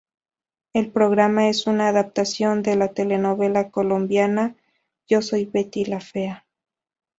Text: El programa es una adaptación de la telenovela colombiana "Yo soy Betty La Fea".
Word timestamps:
El 0.73 0.89
programa 0.91 1.47
es 1.47 1.67
una 1.67 1.87
adaptación 1.89 2.63
de 2.63 2.75
la 2.75 2.87
telenovela 2.87 3.69
colombiana 3.69 4.55
"Yo 5.07 5.21
soy 5.21 5.45
Betty 5.45 5.85
La 5.85 5.99
Fea". 5.99 6.47